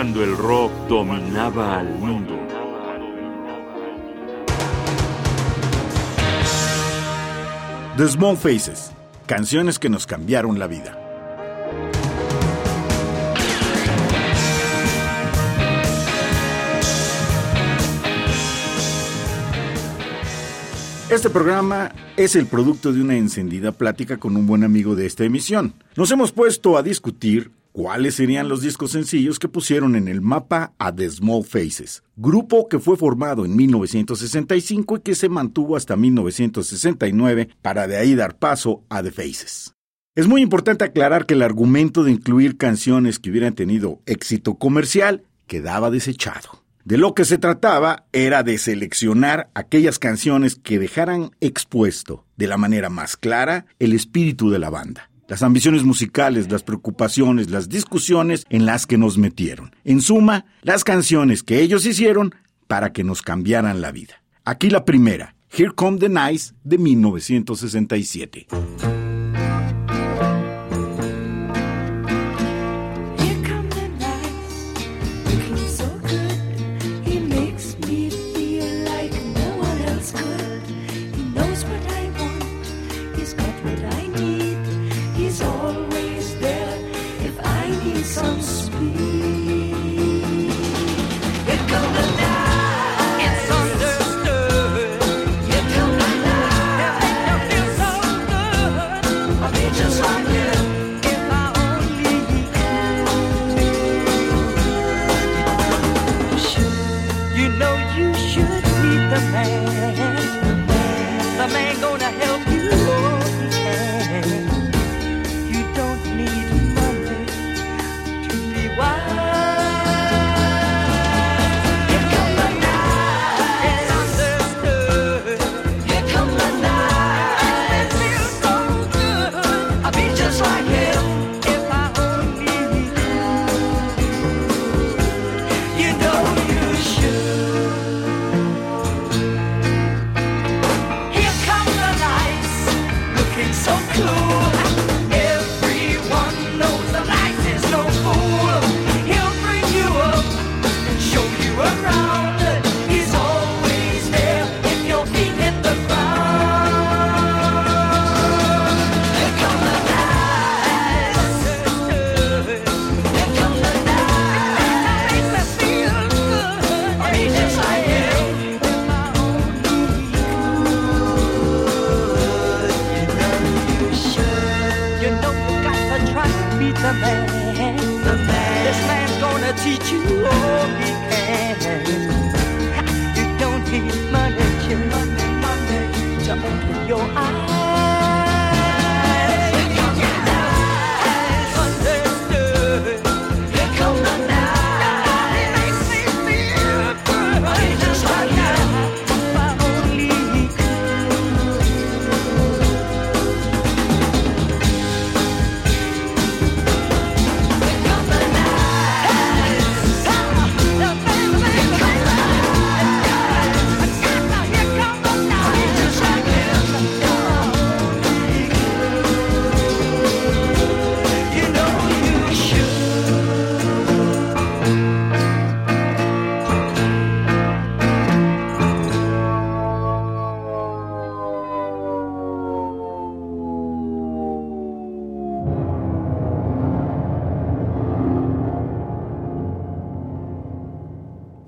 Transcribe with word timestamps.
cuando 0.00 0.24
el 0.24 0.34
rock 0.34 0.72
dominaba 0.88 1.78
al 1.78 1.94
mundo. 1.98 2.34
The 7.98 8.08
Small 8.08 8.38
Faces, 8.38 8.92
canciones 9.26 9.78
que 9.78 9.90
nos 9.90 10.06
cambiaron 10.06 10.58
la 10.58 10.68
vida. 10.68 10.96
Este 21.10 21.28
programa 21.28 21.92
es 22.16 22.36
el 22.36 22.46
producto 22.46 22.94
de 22.94 23.02
una 23.02 23.18
encendida 23.18 23.72
plática 23.72 24.16
con 24.16 24.34
un 24.38 24.46
buen 24.46 24.64
amigo 24.64 24.94
de 24.94 25.04
esta 25.04 25.24
emisión. 25.24 25.74
Nos 25.94 26.10
hemos 26.10 26.32
puesto 26.32 26.78
a 26.78 26.82
discutir 26.82 27.59
cuáles 27.72 28.14
serían 28.14 28.48
los 28.48 28.62
discos 28.62 28.92
sencillos 28.92 29.38
que 29.38 29.48
pusieron 29.48 29.96
en 29.96 30.08
el 30.08 30.20
mapa 30.20 30.72
a 30.78 30.94
The 30.94 31.10
Small 31.10 31.44
Faces, 31.44 32.02
grupo 32.16 32.68
que 32.68 32.78
fue 32.78 32.96
formado 32.96 33.44
en 33.44 33.56
1965 33.56 34.96
y 34.96 35.00
que 35.00 35.14
se 35.14 35.28
mantuvo 35.28 35.76
hasta 35.76 35.96
1969 35.96 37.50
para 37.62 37.86
de 37.86 37.96
ahí 37.96 38.14
dar 38.14 38.38
paso 38.38 38.84
a 38.88 39.02
The 39.02 39.10
Faces. 39.10 39.74
Es 40.16 40.26
muy 40.26 40.42
importante 40.42 40.84
aclarar 40.84 41.24
que 41.24 41.34
el 41.34 41.42
argumento 41.42 42.02
de 42.02 42.10
incluir 42.10 42.56
canciones 42.56 43.18
que 43.18 43.30
hubieran 43.30 43.54
tenido 43.54 44.00
éxito 44.06 44.56
comercial 44.56 45.22
quedaba 45.46 45.90
desechado. 45.90 46.60
De 46.84 46.96
lo 46.96 47.14
que 47.14 47.24
se 47.24 47.38
trataba 47.38 48.06
era 48.12 48.42
de 48.42 48.56
seleccionar 48.56 49.50
aquellas 49.54 49.98
canciones 49.98 50.56
que 50.56 50.78
dejaran 50.78 51.30
expuesto 51.40 52.24
de 52.36 52.46
la 52.46 52.56
manera 52.56 52.88
más 52.88 53.16
clara 53.16 53.66
el 53.78 53.92
espíritu 53.92 54.50
de 54.50 54.58
la 54.58 54.70
banda, 54.70 55.09
las 55.30 55.44
ambiciones 55.44 55.84
musicales, 55.84 56.50
las 56.50 56.64
preocupaciones, 56.64 57.50
las 57.50 57.68
discusiones 57.68 58.44
en 58.50 58.66
las 58.66 58.84
que 58.84 58.98
nos 58.98 59.16
metieron. 59.16 59.76
En 59.84 60.00
suma, 60.00 60.44
las 60.62 60.82
canciones 60.82 61.44
que 61.44 61.60
ellos 61.60 61.86
hicieron 61.86 62.34
para 62.66 62.92
que 62.92 63.04
nos 63.04 63.22
cambiaran 63.22 63.80
la 63.80 63.92
vida. 63.92 64.24
Aquí 64.44 64.70
la 64.70 64.84
primera, 64.84 65.36
Here 65.48 65.70
Come 65.70 65.98
the 65.98 66.08
Nice 66.08 66.52
de 66.64 66.78
1967. 66.78 68.99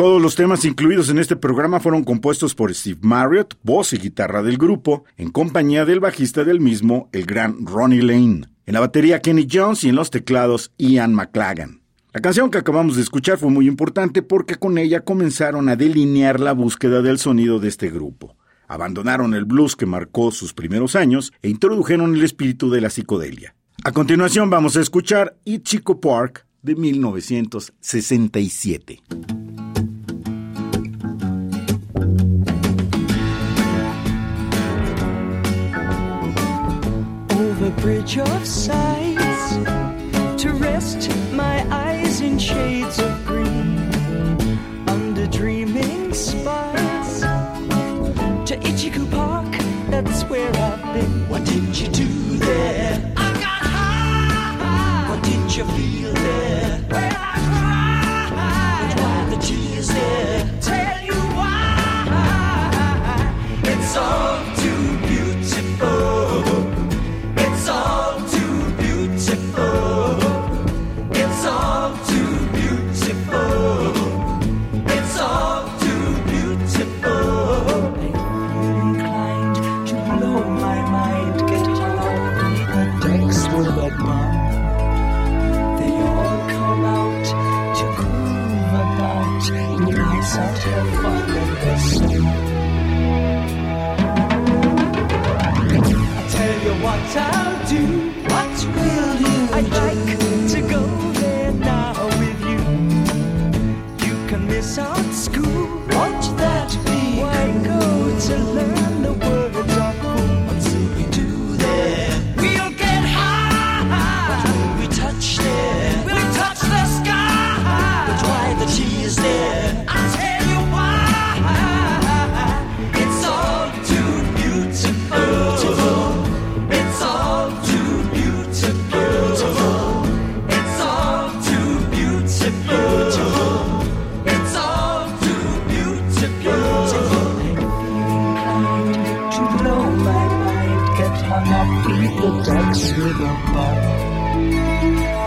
Todos 0.00 0.22
los 0.22 0.34
temas 0.34 0.64
incluidos 0.64 1.10
en 1.10 1.18
este 1.18 1.36
programa 1.36 1.78
fueron 1.78 2.04
compuestos 2.04 2.54
por 2.54 2.74
Steve 2.74 3.00
Marriott, 3.02 3.58
voz 3.62 3.92
y 3.92 3.98
guitarra 3.98 4.42
del 4.42 4.56
grupo, 4.56 5.04
en 5.18 5.28
compañía 5.28 5.84
del 5.84 6.00
bajista 6.00 6.42
del 6.42 6.58
mismo, 6.58 7.10
el 7.12 7.26
gran 7.26 7.66
Ronnie 7.66 8.00
Lane. 8.00 8.46
En 8.64 8.72
la 8.72 8.80
batería 8.80 9.20
Kenny 9.20 9.46
Jones 9.52 9.84
y 9.84 9.90
en 9.90 9.96
los 9.96 10.08
teclados 10.08 10.72
Ian 10.78 11.12
McLagan. 11.12 11.82
La 12.14 12.22
canción 12.22 12.50
que 12.50 12.56
acabamos 12.56 12.96
de 12.96 13.02
escuchar 13.02 13.36
fue 13.36 13.50
muy 13.50 13.68
importante 13.68 14.22
porque 14.22 14.54
con 14.54 14.78
ella 14.78 15.04
comenzaron 15.04 15.68
a 15.68 15.76
delinear 15.76 16.40
la 16.40 16.54
búsqueda 16.54 17.02
del 17.02 17.18
sonido 17.18 17.58
de 17.58 17.68
este 17.68 17.90
grupo. 17.90 18.38
Abandonaron 18.68 19.34
el 19.34 19.44
blues 19.44 19.76
que 19.76 19.84
marcó 19.84 20.30
sus 20.30 20.54
primeros 20.54 20.96
años 20.96 21.30
e 21.42 21.50
introdujeron 21.50 22.16
el 22.16 22.24
espíritu 22.24 22.70
de 22.70 22.80
la 22.80 22.88
psicodelia. 22.88 23.54
A 23.84 23.92
continuación 23.92 24.48
vamos 24.48 24.78
a 24.78 24.80
escuchar 24.80 25.36
Chico 25.62 26.00
Park 26.00 26.46
de 26.62 26.74
1967. 26.74 29.02
Bridge 37.80 38.18
of 38.18 38.46
sights 38.46 39.56
to 40.42 40.52
rest 40.52 41.08
my 41.32 41.66
eyes 41.70 42.20
in 42.20 42.38
shades 42.38 42.98
of 42.98 43.24
green 43.24 43.78
under 44.86 45.26
dreaming 45.26 46.12
spires 46.12 47.20
to 48.46 48.54
Ichiku 48.68 49.10
Park. 49.10 49.50
That's 49.90 50.24
where 50.24 50.50
I've 50.56 50.69
I'll 90.42 90.54
tell 96.28 96.62
you 96.64 96.72
what 96.82 97.16
I'll 97.16 97.68
do. 97.68 97.99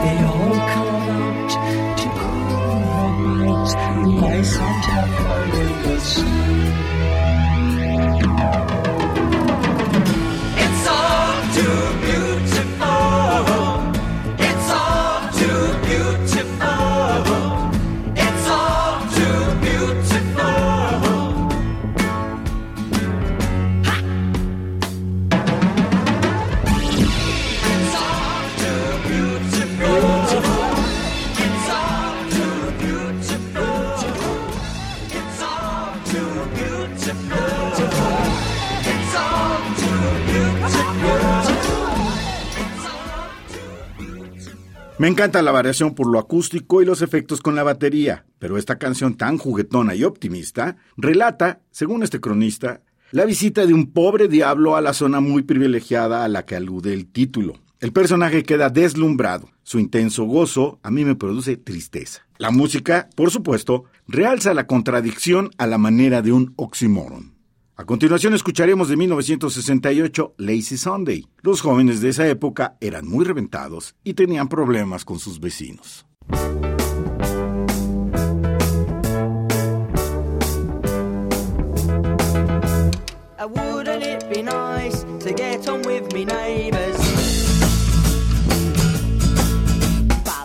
They 0.04 0.18
all 0.26 0.58
come 0.74 0.96
out 1.20 1.50
to 2.00 2.08
cool 2.20 2.80
their 2.90 3.12
nights. 3.46 3.74
The 3.74 4.14
ice 4.28 4.56
on 4.58 4.74
top 4.82 5.12
of 5.20 5.84
the 5.84 5.96
sea. 6.00 6.34
Me 45.04 45.10
encanta 45.10 45.42
la 45.42 45.52
variación 45.52 45.96
por 45.96 46.08
lo 46.08 46.18
acústico 46.18 46.82
y 46.82 46.86
los 46.86 47.02
efectos 47.02 47.42
con 47.42 47.56
la 47.56 47.64
batería, 47.64 48.24
pero 48.40 48.58
esta 48.58 48.78
canción 48.78 49.16
tan 49.16 49.38
juguetona 49.38 49.96
y 49.96 50.06
optimista 50.06 50.78
relata, 50.96 51.60
según 51.72 52.04
este 52.04 52.22
cronista, 52.22 52.80
la 53.12 53.26
visita 53.26 53.66
de 53.66 53.74
un 53.74 53.92
pobre 53.92 54.30
diablo 54.30 54.78
a 54.78 54.82
la 54.82 54.94
zona 54.94 55.20
muy 55.20 55.44
privilegiada 55.44 56.24
a 56.24 56.30
la 56.30 56.46
que 56.46 56.56
alude 56.56 56.94
el 56.94 57.08
título. 57.08 57.60
El 57.82 57.92
personaje 57.92 58.44
queda 58.44 58.70
deslumbrado. 58.70 59.50
Su 59.64 59.78
intenso 59.78 60.24
gozo 60.24 60.80
a 60.84 60.90
mí 60.90 61.04
me 61.04 61.16
produce 61.16 61.58
tristeza. 61.58 62.26
La 62.38 62.52
música, 62.52 63.10
por 63.14 63.30
supuesto, 63.30 63.84
realza 64.08 64.54
la 64.54 64.68
contradicción 64.68 65.52
a 65.58 65.68
la 65.68 65.78
manera 65.78 66.22
de 66.22 66.32
un 66.32 66.54
oxímoron. 66.56 67.33
A 67.76 67.86
continuación 67.86 68.36
escucharemos 68.36 68.88
de 68.88 68.96
1968 68.98 70.36
Lazy 70.38 70.78
Sunday. 70.78 71.26
Los 71.42 71.62
jóvenes 71.62 72.02
de 72.02 72.10
esa 72.10 72.28
época 72.28 72.78
eran 72.80 73.08
muy 73.08 73.26
reventados 73.26 73.96
y 74.04 74.14
tenían 74.14 74.48
problemas 74.48 75.04
con 75.06 75.18
sus 75.18 75.40
vecinos. 75.40 76.06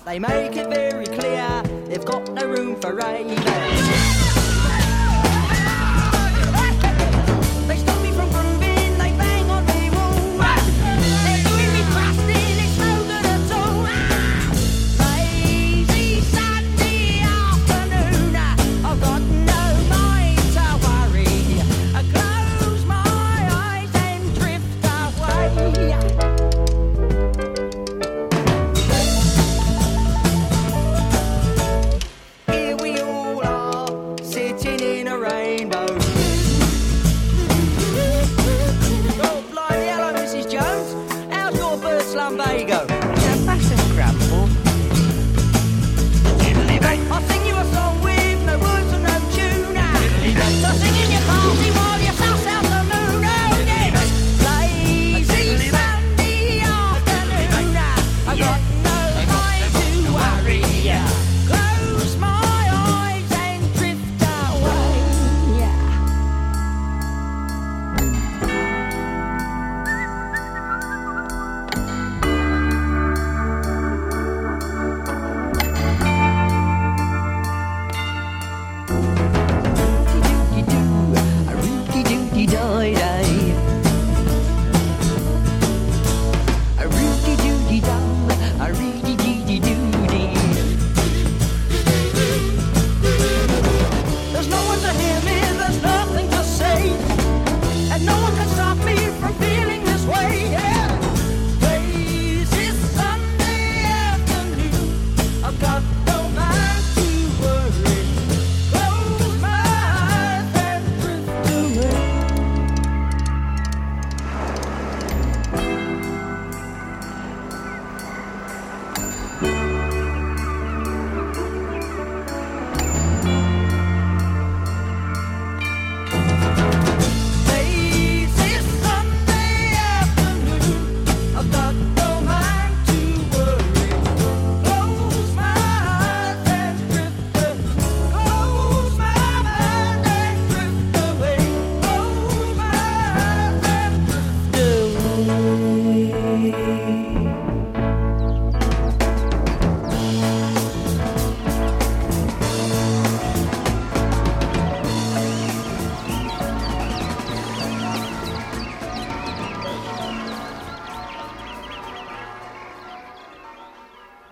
They 0.09 0.19
make 0.19 0.57
it 0.57 0.71
very 0.71 1.05
clear 1.05 1.63
they've 1.87 2.03
got 2.03 2.33
no 2.33 2.47
room 2.47 2.81
for 2.81 2.95
ravers. 2.95 4.18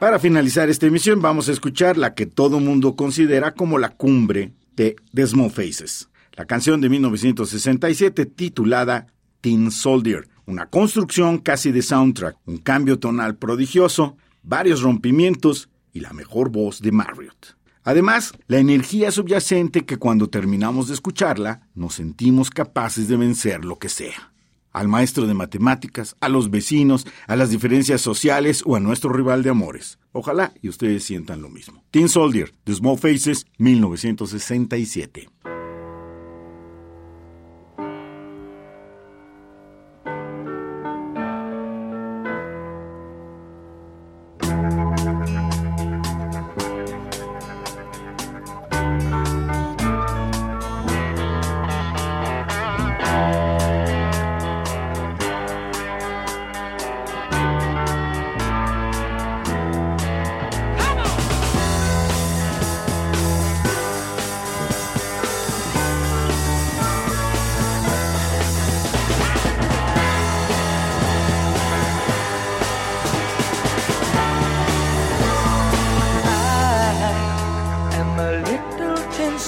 Para 0.06 0.20
finalizar 0.20 0.68
esta 0.68 0.86
emisión 0.86 1.20
vamos 1.20 1.48
a 1.48 1.52
escuchar 1.52 1.96
la 1.96 2.14
que 2.14 2.26
todo 2.26 2.60
mundo 2.60 2.94
considera 2.94 3.54
como 3.54 3.76
la 3.76 3.88
cumbre 3.88 4.52
de 4.76 4.94
The 5.12 5.26
Small 5.26 5.50
Faces, 5.50 6.08
la 6.34 6.44
canción 6.44 6.80
de 6.80 6.88
1967 6.88 8.24
titulada 8.26 9.08
Teen 9.40 9.72
Soldier, 9.72 10.28
una 10.46 10.66
construcción 10.66 11.38
casi 11.38 11.72
de 11.72 11.82
soundtrack, 11.82 12.36
un 12.46 12.58
cambio 12.58 13.00
tonal 13.00 13.34
prodigioso, 13.34 14.16
varios 14.44 14.80
rompimientos 14.80 15.70
y 15.92 15.98
la 15.98 16.12
mejor 16.12 16.50
voz 16.52 16.80
de 16.80 16.92
Marriott. 16.92 17.56
Además, 17.82 18.32
la 18.46 18.58
energía 18.58 19.10
subyacente 19.10 19.84
que 19.84 19.96
cuando 19.96 20.30
terminamos 20.30 20.86
de 20.86 20.94
escucharla 20.94 21.62
nos 21.74 21.94
sentimos 21.94 22.50
capaces 22.50 23.08
de 23.08 23.16
vencer 23.16 23.64
lo 23.64 23.80
que 23.80 23.88
sea 23.88 24.35
al 24.76 24.88
maestro 24.88 25.26
de 25.26 25.32
matemáticas, 25.32 26.16
a 26.20 26.28
los 26.28 26.50
vecinos, 26.50 27.06
a 27.26 27.34
las 27.34 27.48
diferencias 27.48 28.02
sociales 28.02 28.62
o 28.66 28.76
a 28.76 28.80
nuestro 28.80 29.10
rival 29.10 29.42
de 29.42 29.48
amores. 29.48 29.98
Ojalá 30.12 30.52
y 30.60 30.68
ustedes 30.68 31.02
sientan 31.02 31.40
lo 31.40 31.48
mismo. 31.48 31.82
Teen 31.90 32.10
Soldier, 32.10 32.52
The 32.64 32.74
Small 32.74 32.98
Faces, 32.98 33.46
1967. 33.56 35.30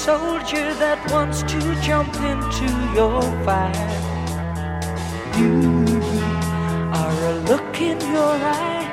Soldier 0.09 0.73
that 0.85 0.99
wants 1.13 1.43
to 1.43 1.59
jump 1.83 2.15
into 2.33 2.69
your 2.97 3.21
fire. 3.45 3.93
You 5.37 5.53
are 7.01 7.19
a 7.33 7.35
look 7.51 7.75
in 7.79 8.01
your 8.17 8.37
eye, 8.57 8.87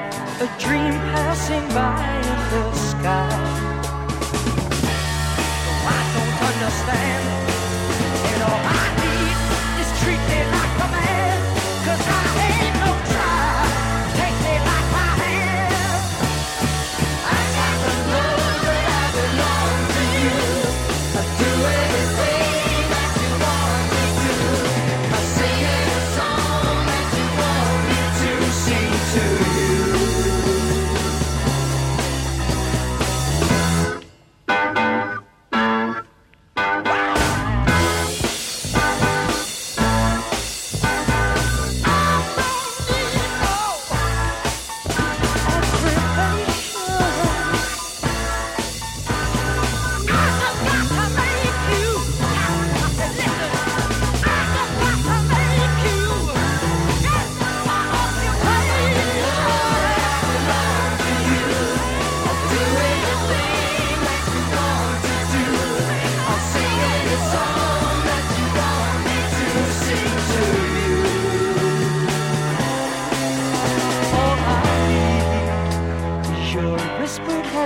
a 0.46 0.48
dream 0.60 0.96
passing 1.14 1.66
by 1.80 2.04
in 2.32 2.40
the 2.52 2.66
sky. 2.92 3.36
Oh, 5.70 5.94
I 5.98 6.02
don't 6.16 6.38
understand. 6.50 7.24
And 8.32 8.40
all 8.50 8.64
I 8.82 8.86
need 9.04 9.38
is 9.82 9.90
treat 10.02 10.24
me 10.32 10.40
like 10.56 10.76
a 10.84 10.88
man. 10.96 11.38
Cause 11.86 12.06
I 12.20 12.25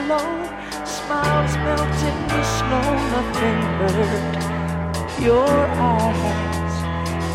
hello, 0.10 0.86
smiles 0.86 1.56
melt 1.58 2.00
in 2.10 2.18
the 2.30 2.44
snow, 2.58 2.88
nothing 3.14 3.60
hurt. 3.78 5.22
Your 5.22 5.48
eyes, 5.78 6.76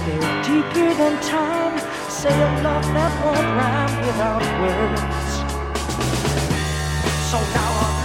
they're 0.05 0.43
deeper 0.43 0.91
than 0.95 1.15
time. 1.23 1.79
Say 2.09 2.35
a 2.35 2.63
love 2.63 2.87
that 2.97 3.13
won't 3.25 3.49
rhyme 3.59 3.95
without 4.07 4.43
words. 4.61 5.35
So 7.31 7.39
now 7.55 7.71
I've 7.87 8.04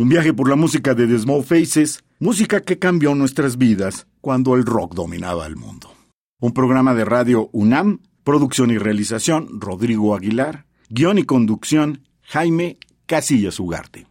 Un 0.00 0.08
viaje 0.08 0.32
por 0.32 0.48
la 0.48 0.56
música 0.56 0.94
de 0.94 1.06
The 1.06 1.18
Small 1.18 1.44
Faces, 1.44 2.02
música 2.20 2.62
que 2.62 2.78
cambió 2.78 3.14
nuestras 3.14 3.58
vidas 3.58 4.06
cuando 4.22 4.54
el 4.54 4.64
rock 4.64 4.94
dominaba 4.94 5.44
el 5.44 5.56
mundo. 5.56 5.92
Un 6.40 6.54
programa 6.54 6.94
de 6.94 7.04
radio 7.04 7.50
UNAM, 7.52 8.00
producción 8.24 8.70
y 8.70 8.78
realización 8.78 9.60
Rodrigo 9.60 10.14
Aguilar, 10.14 10.64
guion 10.88 11.18
y 11.18 11.24
conducción 11.24 12.06
Jaime 12.22 12.78
Casillas 13.04 13.60
Ugarte. 13.60 14.06